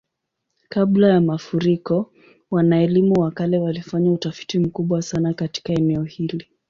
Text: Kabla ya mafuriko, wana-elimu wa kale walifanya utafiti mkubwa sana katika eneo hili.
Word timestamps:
Kabla 0.69 1.07
ya 1.09 1.21
mafuriko, 1.21 2.13
wana-elimu 2.51 3.13
wa 3.19 3.31
kale 3.31 3.57
walifanya 3.59 4.11
utafiti 4.11 4.59
mkubwa 4.59 5.01
sana 5.01 5.33
katika 5.33 5.73
eneo 5.73 6.03
hili. 6.03 6.47